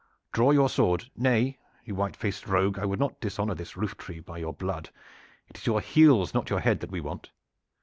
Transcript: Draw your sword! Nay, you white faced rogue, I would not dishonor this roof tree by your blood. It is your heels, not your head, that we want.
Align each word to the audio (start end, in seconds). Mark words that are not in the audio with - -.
Draw 0.31 0.49
your 0.49 0.67
sword! 0.67 1.11
Nay, 1.15 1.59
you 1.85 1.93
white 1.93 2.15
faced 2.17 2.47
rogue, 2.47 2.79
I 2.79 2.85
would 2.85 2.97
not 2.99 3.19
dishonor 3.21 3.53
this 3.53 3.77
roof 3.77 3.95
tree 3.97 4.19
by 4.19 4.39
your 4.39 4.51
blood. 4.53 4.89
It 5.47 5.59
is 5.59 5.67
your 5.67 5.79
heels, 5.79 6.33
not 6.33 6.49
your 6.49 6.59
head, 6.61 6.79
that 6.79 6.89
we 6.89 6.99
want. 7.01 7.29